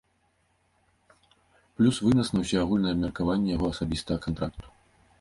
Плюс 1.81 2.01
вынас 2.07 2.35
на 2.39 2.43
ўсеагульнае 2.47 2.97
абмеркаванне 2.97 3.49
яго 3.57 3.65
асабістага 3.75 4.17
кантракту. 4.29 4.65